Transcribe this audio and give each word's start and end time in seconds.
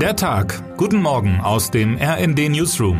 Der 0.00 0.14
Tag. 0.14 0.76
Guten 0.76 1.00
Morgen 1.00 1.40
aus 1.40 1.70
dem 1.70 1.96
RND 1.96 2.50
Newsroom. 2.50 2.98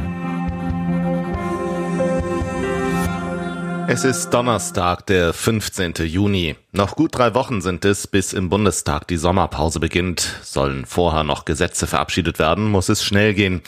Es 3.86 4.02
ist 4.02 4.30
Donnerstag, 4.30 5.04
der 5.06 5.34
15. 5.34 5.92
Juni. 6.06 6.56
Noch 6.72 6.96
gut 6.96 7.14
drei 7.14 7.34
Wochen 7.34 7.60
sind 7.60 7.84
es, 7.84 8.06
bis 8.06 8.32
im 8.32 8.48
Bundestag 8.48 9.06
die 9.08 9.18
Sommerpause 9.18 9.78
beginnt. 9.78 10.40
Sollen 10.42 10.86
vorher 10.86 11.22
noch 11.22 11.44
Gesetze 11.44 11.86
verabschiedet 11.86 12.38
werden, 12.38 12.70
muss 12.70 12.88
es 12.88 13.04
schnell 13.04 13.34
gehen. 13.34 13.60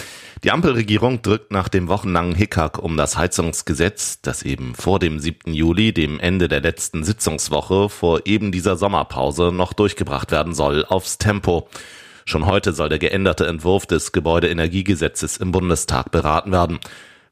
Die 0.42 0.50
Ampelregierung 0.50 1.20
drückt 1.20 1.52
nach 1.52 1.68
dem 1.68 1.88
wochenlangen 1.88 2.34
Hickhack 2.34 2.78
um 2.78 2.96
das 2.96 3.18
Heizungsgesetz, 3.18 4.22
das 4.22 4.42
eben 4.42 4.74
vor 4.74 5.00
dem 5.00 5.20
7. 5.20 5.52
Juli, 5.52 5.92
dem 5.92 6.18
Ende 6.18 6.48
der 6.48 6.62
letzten 6.62 7.04
Sitzungswoche, 7.04 7.90
vor 7.90 8.22
eben 8.24 8.52
dieser 8.52 8.78
Sommerpause 8.78 9.52
noch 9.52 9.74
durchgebracht 9.74 10.30
werden 10.30 10.54
soll, 10.54 10.86
aufs 10.86 11.18
Tempo. 11.18 11.68
Schon 12.28 12.44
heute 12.44 12.74
soll 12.74 12.90
der 12.90 12.98
geänderte 12.98 13.46
Entwurf 13.46 13.86
des 13.86 14.12
Gebäudeenergiegesetzes 14.12 15.38
im 15.38 15.50
Bundestag 15.50 16.10
beraten 16.10 16.52
werden. 16.52 16.78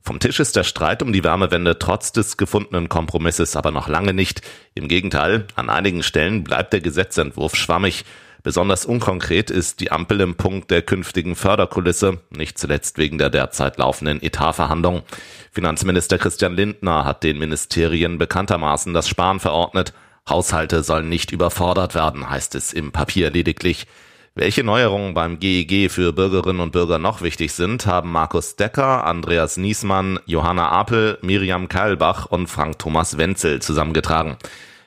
Vom 0.01 0.21
Tisch 0.21 0.41
ist 0.41 0.57
der 0.57 0.65
Streit 0.65 1.03
um 1.03 1.13
die 1.13 1.23
Wärmewende 1.23 1.79
trotz 1.79 2.13
des 2.13 2.39
gefundenen 2.39 2.89
Kompromisses 2.89 3.57
aber 3.57 3.73
noch 3.73 3.89
lange 3.89 4.15
nicht. 4.15 4.41
Im 4.75 4.89
Gegenteil, 4.89 5.49
an 5.55 5.69
einigen 5.69 6.03
Stellen 6.03 6.45
bleibt 6.45 6.73
der 6.73 6.81
Gesetzentwurf 6.81 7.57
schwammig. 7.57 8.07
Besonders 8.43 8.87
unkonkret 8.87 9.51
ist 9.51 9.81
die 9.81 9.93
Ampel 9.93 10.19
im 10.23 10.37
Punkt 10.37 10.71
der 10.71 10.81
künftigen 10.81 11.37
Förderkulisse, 11.37 12.21
nicht 12.31 12.57
zuletzt 12.57 12.97
wegen 12.97 13.19
der 13.19 13.29
derzeit 13.29 13.77
laufenden 13.77 14.23
Etatverhandlungen. 14.23 15.03
Finanzminister 15.53 16.17
Christian 16.17 16.55
Lindner 16.55 17.05
hat 17.05 17.23
den 17.23 17.39
Ministerien 17.39 18.17
bekanntermaßen 18.17 18.95
das 18.95 19.11
Sparen 19.11 19.41
verordnet. 19.41 19.93
Haushalte 20.27 20.83
sollen 20.83 21.11
nicht 21.11 21.33
überfordert 21.33 21.95
werden, 21.95 22.31
heißt 22.31 22.55
es 22.55 22.73
im 22.73 22.93
Papier 22.93 23.31
lediglich. 23.31 23.87
Welche 24.39 24.63
Neuerungen 24.63 25.15
beim 25.15 25.41
GEG 25.41 25.73
e 25.73 25.89
für 25.89 26.13
Bürgerinnen 26.13 26.61
und 26.61 26.71
Bürger 26.71 26.99
noch 26.99 27.23
wichtig 27.23 27.55
sind, 27.55 27.87
haben 27.87 28.13
Markus 28.13 28.55
Decker, 28.55 29.07
Andreas 29.07 29.57
Niesmann, 29.57 30.21
Johanna 30.27 30.69
Apel, 30.69 31.17
Miriam 31.23 31.71
Keilbach 31.71 32.27
und 32.27 32.47
Frank 32.47 32.79
Thomas 32.79 33.17
Wenzel 33.17 33.63
zusammengetragen. 33.63 34.37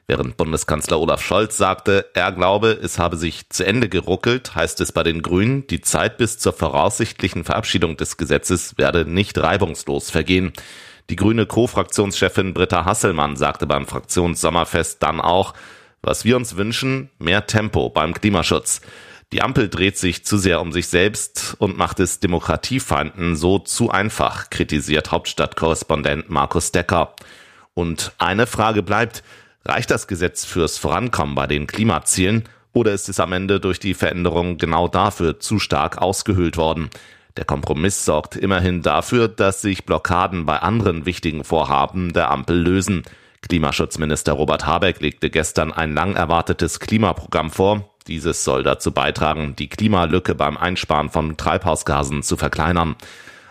Während 0.05 0.37
Bundeskanzler 0.37 0.99
Olaf 0.99 1.23
Scholz 1.23 1.57
sagte, 1.57 2.05
er 2.13 2.31
glaube, 2.31 2.77
es 2.79 2.99
habe 2.99 3.17
sich 3.17 3.49
zu 3.49 3.65
Ende 3.65 3.89
geruckelt, 3.89 4.53
heißt 4.53 4.81
es 4.81 4.91
bei 4.91 5.01
den 5.01 5.23
Grünen, 5.23 5.65
die 5.65 5.81
Zeit 5.81 6.19
bis 6.19 6.37
zur 6.37 6.53
voraussichtlichen 6.53 7.43
Verabschiedung 7.43 7.97
des 7.97 8.17
Gesetzes 8.17 8.77
werde 8.77 9.03
nicht 9.03 9.35
reibungslos 9.39 10.11
vergehen. 10.11 10.53
Die 11.09 11.15
grüne 11.15 11.47
Co-Fraktionschefin 11.47 12.53
Britta 12.53 12.85
Hasselmann 12.85 13.35
sagte 13.35 13.65
beim 13.65 13.87
Fraktionssommerfest 13.87 15.01
dann 15.01 15.19
auch, 15.19 15.55
was 16.03 16.23
wir 16.23 16.35
uns 16.37 16.55
wünschen, 16.55 17.09
mehr 17.17 17.47
Tempo 17.47 17.89
beim 17.89 18.13
Klimaschutz. 18.13 18.81
Die 19.31 19.43
Ampel 19.43 19.69
dreht 19.69 19.95
sich 19.95 20.25
zu 20.25 20.39
sehr 20.39 20.59
um 20.59 20.71
sich 20.71 20.87
selbst 20.87 21.55
und 21.59 21.77
macht 21.77 21.99
es 21.99 22.19
Demokratiefeinden 22.19 23.35
so 23.35 23.59
zu 23.59 23.91
einfach, 23.91 24.49
kritisiert 24.49 25.11
Hauptstadtkorrespondent 25.11 26.31
Markus 26.31 26.71
Decker. 26.71 27.13
Und 27.75 28.11
eine 28.17 28.47
Frage 28.47 28.81
bleibt, 28.81 29.23
reicht 29.65 29.91
das 29.91 30.07
Gesetz 30.07 30.45
fürs 30.45 30.79
Vorankommen 30.79 31.35
bei 31.35 31.45
den 31.45 31.67
Klimazielen 31.67 32.49
oder 32.73 32.91
ist 32.91 33.07
es 33.07 33.19
am 33.19 33.33
Ende 33.33 33.59
durch 33.59 33.79
die 33.79 33.93
Veränderung 33.93 34.57
genau 34.57 34.87
dafür 34.87 35.39
zu 35.39 35.59
stark 35.59 35.99
ausgehöhlt 35.99 36.57
worden? 36.57 36.89
Der 37.37 37.45
Kompromiss 37.45 38.05
sorgt 38.05 38.35
immerhin 38.35 38.81
dafür, 38.81 39.27
dass 39.27 39.61
sich 39.61 39.85
Blockaden 39.85 40.47
bei 40.47 40.59
anderen 40.59 41.05
wichtigen 41.05 41.43
Vorhaben 41.43 42.13
der 42.13 42.31
Ampel 42.31 42.59
lösen. 42.59 43.03
Klimaschutzminister 43.41 44.33
Robert 44.33 44.65
Habeck 44.65 44.99
legte 45.01 45.29
gestern 45.29 45.71
ein 45.71 45.93
lang 45.93 46.15
erwartetes 46.15 46.79
Klimaprogramm 46.79 47.51
vor, 47.51 47.93
dieses 48.09 48.43
soll 48.43 48.63
dazu 48.63 48.91
beitragen, 48.91 49.55
die 49.55 49.69
Klimalücke 49.69 50.35
beim 50.35 50.57
Einsparen 50.57 51.09
von 51.09 51.37
Treibhausgasen 51.37 52.23
zu 52.23 52.35
verkleinern. 52.35 52.95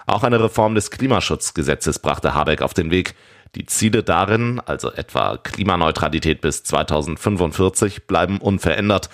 Auch 0.06 0.24
eine 0.24 0.42
Reform 0.42 0.74
des 0.74 0.90
Klimaschutzgesetzes 0.90 2.00
brachte 2.00 2.34
Habeck 2.34 2.60
auf 2.60 2.74
den 2.74 2.90
Weg. 2.90 3.14
Die 3.54 3.64
Ziele 3.64 4.02
darin, 4.02 4.60
also 4.64 4.92
etwa 4.92 5.38
Klimaneutralität 5.38 6.40
bis 6.40 6.64
2045, 6.64 8.06
bleiben 8.06 8.38
unverändert. 8.38 9.08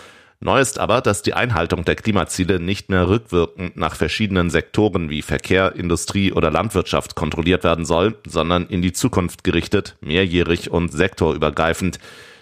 Neu 0.45 0.61
ist 0.61 0.79
aber, 0.79 1.01
dass 1.01 1.23
die 1.23 1.33
Einhaltung 1.33 1.87
der 1.87 1.95
Klimaziele 1.97 2.61
nicht 2.61 2.91
mehr 2.91 3.09
rückwirkend 3.09 3.79
nach 3.79 3.97
verschiedenen 3.97 4.51
Sektoren 4.51 5.09
wie 5.09 5.23
Verkehr, 5.23 5.75
Industrie 5.75 6.33
oder 6.33 6.51
Landwirtschaft 6.51 7.15
kontrolliert 7.15 7.65
werden 7.65 7.87
soll, 7.87 8.19
sondern 8.27 8.67
in 8.67 8.83
die 8.83 8.93
Zukunft 8.93 9.43
gerichtet, 9.43 9.97
mehrjährig 10.03 10.71
und 10.71 10.93
sektorübergreifend. 10.93 11.99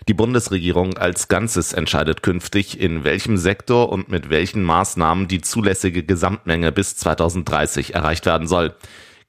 Die 0.09 0.15
Bundesregierung 0.15 0.99
als 0.99 1.29
Ganzes 1.29 1.73
entscheidet 1.75 2.25
künftig, 2.25 2.81
in 2.81 3.05
welchem 3.05 3.37
Sektor 3.37 3.91
und 3.91 4.09
mit 4.09 4.31
welchen 4.31 4.65
Maßnahmen 4.65 5.29
die 5.29 5.41
zulässige 5.41 6.03
Gesamtmenge 6.03 6.73
bis 6.73 6.97
2030 6.97 7.95
erreicht 7.95 8.27
werden 8.27 8.49
soll. 8.49 8.75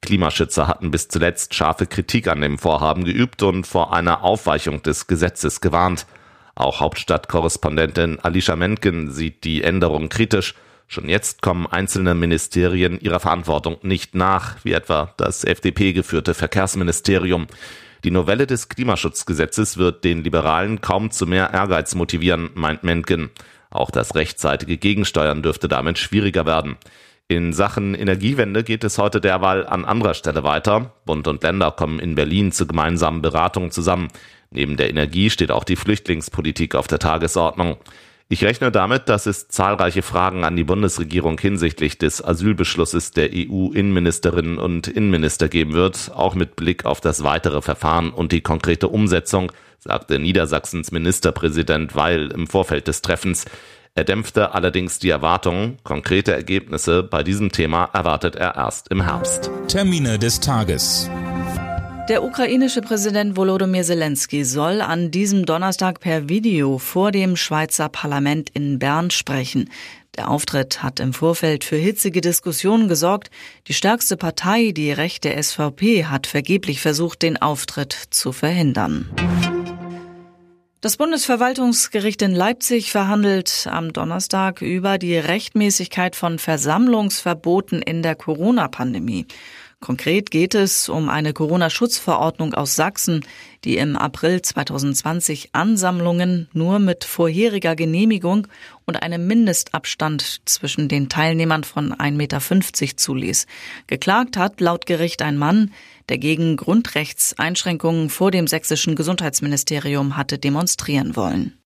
Klimaschützer 0.01 0.67
hatten 0.67 0.89
bis 0.89 1.09
zuletzt 1.09 1.53
scharfe 1.53 1.85
Kritik 1.85 2.28
an 2.28 2.41
dem 2.41 2.57
Vorhaben 2.57 3.03
geübt 3.03 3.44
und 3.44 3.67
vor 3.67 3.94
einer 3.94 4.23
Aufweichung 4.23 4.81
des 4.81 5.06
Gesetzes 5.06 5.62
gewarnt. 5.62 6.07
Auch 6.55 6.79
Hauptstadtkorrespondentin 6.79 8.19
Alicia 8.19 8.55
Menken 8.55 9.11
sieht 9.11 9.43
die 9.43 9.63
Änderung 9.63 10.09
kritisch. 10.09 10.55
Schon 10.87 11.09
jetzt 11.09 11.41
kommen 11.41 11.65
einzelne 11.65 12.13
Ministerien 12.13 12.99
ihrer 12.99 13.19
Verantwortung 13.19 13.77
nicht 13.81 14.13
nach, 14.13 14.57
wie 14.63 14.73
etwa 14.73 15.13
das 15.17 15.43
FDP 15.43 15.93
geführte 15.93 16.33
Verkehrsministerium. 16.33 17.47
Die 18.03 18.11
Novelle 18.11 18.45
des 18.45 18.69
Klimaschutzgesetzes 18.69 19.77
wird 19.77 20.03
den 20.03 20.23
Liberalen 20.23 20.81
kaum 20.81 21.09
zu 21.09 21.25
mehr 21.25 21.51
Ehrgeiz 21.53 21.95
motivieren, 21.95 22.49
meint 22.53 22.83
Mencken. 22.83 23.31
Auch 23.71 23.89
das 23.89 24.13
rechtzeitige 24.13 24.77
Gegensteuern 24.77 25.41
dürfte 25.41 25.67
damit 25.67 25.97
schwieriger 25.97 26.45
werden. 26.45 26.77
In 27.29 27.53
Sachen 27.53 27.95
Energiewende 27.95 28.63
geht 28.63 28.84
es 28.84 28.97
heute 28.97 29.22
derweil 29.22 29.66
an 29.66 29.85
anderer 29.85 30.13
Stelle 30.13 30.44
weiter. 30.44 30.94
Bund 31.06 31.28
und 31.28 31.41
Länder 31.41 31.72
kommen 31.72 32.00
in 32.00 32.16
Berlin 32.16 32.51
zu 32.51 32.67
gemeinsamen 32.67 33.22
Beratungen 33.22 33.72
zusammen. 33.72 34.09
Neben 34.51 34.78
der 34.78 34.89
Energie 34.89 35.29
steht 35.29 35.50
auch 35.50 35.63
die 35.63 35.78
Flüchtlingspolitik 35.78 36.75
auf 36.75 36.88
der 36.88 37.00
Tagesordnung. 37.00 37.78
Ich 38.29 38.44
rechne 38.44 38.72
damit, 38.72 39.09
dass 39.09 39.25
es 39.25 39.47
zahlreiche 39.47 40.01
Fragen 40.01 40.44
an 40.44 40.56
die 40.56 40.63
Bundesregierung 40.63 41.39
hinsichtlich 41.39 41.97
des 41.97 42.23
Asylbeschlusses 42.23 43.12
der 43.12 43.29
EU-Innenministerinnen 43.31 44.57
und 44.57 44.88
Innenminister 44.88 45.50
geben 45.50 45.73
wird, 45.73 46.12
auch 46.16 46.35
mit 46.35 46.56
Blick 46.56 46.85
auf 46.85 47.00
das 47.00 47.23
weitere 47.23 47.62
Verfahren 47.62 48.12
und 48.12 48.31
die 48.31 48.41
konkrete 48.41 48.89
Umsetzung, 48.89 49.51
sagte 49.79 50.19
Niedersachsens 50.19 50.91
Ministerpräsident 50.91 51.95
Weil 51.95 52.31
im 52.31 52.47
Vorfeld 52.47 52.88
des 52.88 53.01
Treffens. 53.01 53.45
Er 53.95 54.05
dämpfte 54.05 54.55
allerdings 54.55 54.97
die 54.97 55.09
Erwartungen. 55.09 55.77
Konkrete 55.83 56.33
Ergebnisse 56.33 57.03
bei 57.03 57.21
diesem 57.21 57.51
Thema 57.51 57.89
erwartet 57.93 58.35
er 58.35 58.55
erst 58.55 58.87
im 58.89 59.03
Herbst. 59.03 59.51
Termine 59.67 60.17
des 60.17 60.39
Tages. 60.39 61.09
Der 62.09 62.23
ukrainische 62.23 62.81
Präsident 62.81 63.37
Volodymyr 63.37 63.83
Zelensky 63.83 64.45
soll 64.45 64.81
an 64.81 65.11
diesem 65.11 65.45
Donnerstag 65.45 65.99
per 65.99 66.27
Video 66.27 66.79
vor 66.79 67.11
dem 67.11 67.37
Schweizer 67.37 67.87
Parlament 67.87 68.49
in 68.49 68.79
Bern 68.79 69.11
sprechen. 69.11 69.69
Der 70.17 70.29
Auftritt 70.29 70.81
hat 70.81 70.99
im 70.99 71.13
Vorfeld 71.13 71.63
für 71.63 71.77
hitzige 71.77 72.21
Diskussionen 72.21 72.87
gesorgt. 72.87 73.29
Die 73.67 73.73
stärkste 73.73 74.17
Partei, 74.17 74.71
die 74.71 74.91
rechte 74.91 75.31
SVP, 75.41 76.05
hat 76.05 76.27
vergeblich 76.27 76.81
versucht, 76.81 77.21
den 77.21 77.41
Auftritt 77.41 77.93
zu 78.09 78.31
verhindern. 78.31 79.09
Das 80.83 80.97
Bundesverwaltungsgericht 80.97 82.21
in 82.23 82.35
Leipzig 82.35 82.91
verhandelt 82.91 83.69
am 83.71 83.94
Donnerstag 83.94 84.61
über 84.61 84.97
die 84.97 85.16
Rechtmäßigkeit 85.16 86.13
von 86.13 86.39
Versammlungsverboten 86.39 87.81
in 87.81 88.03
der 88.03 88.16
Corona-Pandemie. 88.16 89.25
Konkret 89.83 90.31
geht 90.31 90.55
es 90.55 90.88
um 90.88 91.09
eine 91.09 91.33
Corona-Schutzverordnung 91.33 92.53
aus 92.53 92.73
Sachsen, 92.73 93.25
die 93.66 93.75
im 93.75 93.97
April 93.97 94.41
2020 94.41 95.49
Ansammlungen 95.51 96.47
nur 96.53 96.79
mit 96.79 97.03
vorheriger 97.03 97.75
Genehmigung 97.75 98.47
und 98.85 99.03
einem 99.03 99.27
Mindestabstand 99.27 100.39
zwischen 100.45 100.88
den 100.88 101.09
Teilnehmern 101.09 101.66
von 101.66 101.94
1,50 101.94 102.12
Meter 102.13 102.39
zuließ. 102.95 103.45
Geklagt 103.88 104.38
hat 104.38 104.62
laut 104.62 104.85
Gericht 104.85 105.21
ein 105.21 105.35
Mann, 105.35 105.74
der 106.07 106.18
gegen 106.18 106.56
Grundrechtseinschränkungen 106.56 108.09
vor 108.09 108.31
dem 108.31 108.47
sächsischen 108.47 108.95
Gesundheitsministerium 108.95 110.15
hatte 110.15 110.38
demonstrieren 110.38 111.18
wollen. 111.18 111.57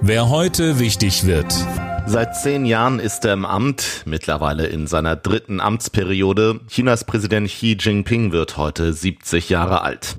Wer 0.00 0.28
heute 0.28 0.78
wichtig 0.78 1.26
wird. 1.26 1.52
Seit 2.10 2.36
zehn 2.36 2.64
Jahren 2.64 3.00
ist 3.00 3.26
er 3.26 3.34
im 3.34 3.44
Amt, 3.44 4.04
mittlerweile 4.06 4.66
in 4.66 4.86
seiner 4.86 5.14
dritten 5.14 5.60
Amtsperiode. 5.60 6.58
Chinas 6.66 7.04
Präsident 7.04 7.48
Xi 7.48 7.76
Jinping 7.78 8.32
wird 8.32 8.56
heute 8.56 8.94
70 8.94 9.50
Jahre 9.50 9.82
alt. 9.82 10.16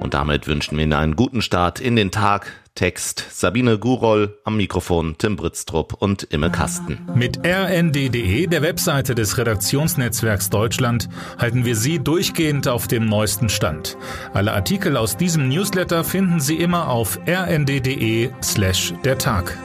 Und 0.00 0.14
damit 0.14 0.46
wünschen 0.46 0.78
wir 0.78 0.84
Ihnen 0.84 0.94
einen 0.94 1.14
guten 1.14 1.42
Start 1.42 1.78
in 1.78 1.94
den 1.94 2.10
Tag. 2.10 2.52
Text 2.74 3.22
Sabine 3.30 3.78
Gurol, 3.78 4.38
am 4.44 4.56
Mikrofon 4.56 5.16
Tim 5.18 5.36
Britztrup 5.36 5.92
und 5.92 6.22
Imme 6.22 6.50
Kasten. 6.50 6.98
Mit 7.14 7.38
rnd.de, 7.46 8.46
der 8.46 8.62
Webseite 8.62 9.14
des 9.14 9.36
Redaktionsnetzwerks 9.36 10.48
Deutschland, 10.48 11.10
halten 11.38 11.66
wir 11.66 11.76
Sie 11.76 11.98
durchgehend 11.98 12.66
auf 12.66 12.88
dem 12.88 13.04
neuesten 13.04 13.50
Stand. 13.50 13.98
Alle 14.32 14.54
Artikel 14.54 14.96
aus 14.96 15.18
diesem 15.18 15.50
Newsletter 15.50 16.02
finden 16.02 16.40
Sie 16.40 16.56
immer 16.56 16.88
auf 16.88 17.18
rnd.de 17.28 18.30
slash 18.42 18.94
der 19.04 19.18
Tag. 19.18 19.58